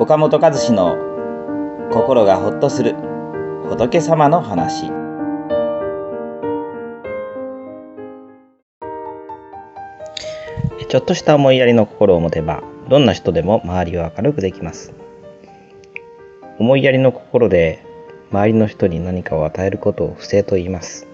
[0.00, 0.96] 岡本和志の
[1.90, 2.94] 心がほっとする
[3.68, 4.92] 仏様の話。
[10.88, 14.94] ちょっとした思いやりの心を持てばどんな人でも周りを明るくできます。
[16.60, 17.84] 思いやりの心で
[18.30, 21.08] 周りの人に何かを与えることを不正と言います。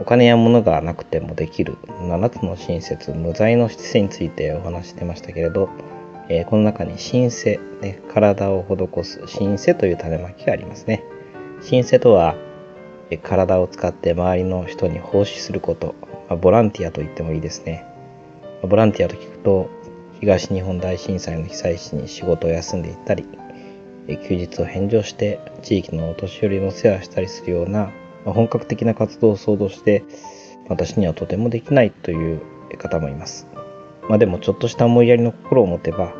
[0.00, 5.68] お金や物がなくてもできる7つの親切無罪の質についてお話してましたけれど、
[6.28, 11.04] えー、この中に神聖、ね、体を施す神聖という種まきがありますね。
[11.68, 12.34] 神聖とは
[13.10, 15.94] え体を使って周りの人に奉仕すること、
[16.28, 17.84] まあ、ボランティアと言ってもいいですね。
[18.62, 19.68] まボランティアと聞くと
[20.20, 23.26] 東日本大震災の被災地に仕事を休んでいったり
[24.08, 27.90] え休日を返上して地域のお年寄りの世話したりするような
[28.24, 30.04] ま本格的な活動を想像して
[30.68, 32.40] 私にはとてもできないという
[32.78, 33.46] 方もいます。
[34.08, 36.14] まあでもちょっとした思いやりの心を持てば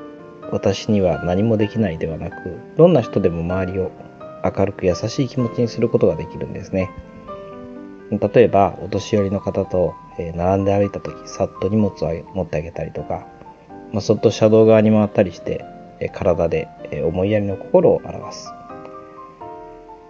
[0.50, 3.90] 私には何もできないではなくどんな人でも周りを
[4.44, 6.90] 明るく優しい気持ちにすることができるんですね。
[8.10, 13.26] 例えばお年寄りの方と並んで歩いた時さっと荷物を持ってあげたりとか、
[13.90, 15.64] まあ、そっと車道側に回ったりして
[16.12, 16.68] 体で
[17.06, 18.52] 思いやりの心を表す。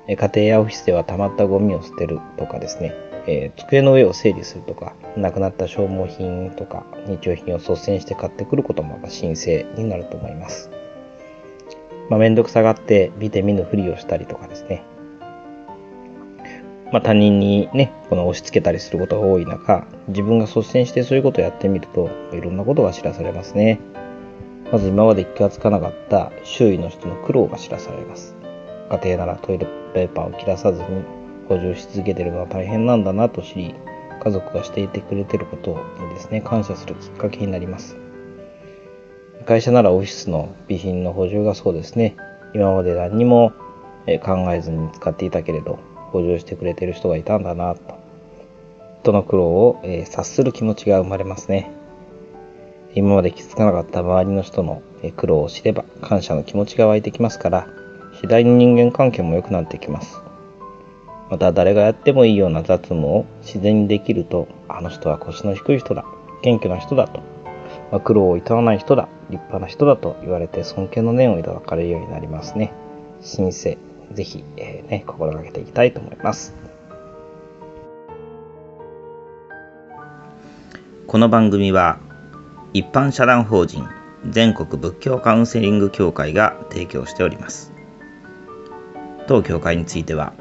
[0.09, 2.93] 家庭やオフィスでは溜まったゴミを捨てるとかですね、
[3.27, 10.71] えー、机の上を整理するとか、なくなった消耗品とか日用品を率先して買ってくることも申請になると思います。
[12.09, 14.85] まあ、めんどくさがって見て見ぬふりをしたりとかですね。
[16.93, 23.81] まあ、他人にね、この押し付けたりすることが多い中、自分が率先してそういうことをやってみると、いろんなことが知らされますね。
[24.71, 28.35] まず今まで気がつかなかった周囲の人の苦労が知らされます。
[28.91, 33.75] 家庭ならトイレペーパーを切らさずに補充し続けているのは大変なんだなと知り、
[34.23, 37.97] 家族がしていてくれてることにですね、感謝するきっかけになります。
[39.45, 42.17] 会社ならオフィスの備品の補充がそうですね、
[42.55, 43.53] 今まで何にも
[44.23, 45.79] 考えずに使っていたけれど、
[46.13, 47.81] 補充してくれてる人がいたんだなと、
[49.03, 51.71] 人の苦労を、え察する気持ちが生まれますね。
[52.95, 54.83] 今まで気づかなかった周りの人の
[55.17, 57.67] 苦労を知れば感謝の気持ちが湧いてきますから、
[58.21, 60.23] 次第に人間関係も良くなってきます。
[61.33, 66.05] また誰がやってもいいような雑務を自然にできると、あの人は腰の低い人だ、
[66.43, 67.21] 謙虚な人だと、
[67.91, 72.75] まあ、苦労を厭わない人だ、立派な人だと言われて尊敬の念をいただかれるようになりますね。
[73.35, 73.79] 神聖、
[74.13, 76.55] ぜひ、えー、ね、心がけていきたいと思います。
[81.07, 81.99] この番組は
[82.75, 83.89] 一般社団法人
[84.29, 87.73] 全国仏教カウンセリング協会が提供しております。
[89.27, 90.35] 当協会については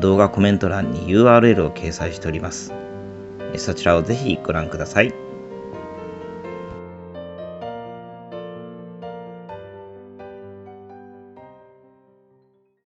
[0.00, 2.72] 動画コメント欄に URL を掲載しております。
[3.56, 5.29] そちらをぜひご覧ください。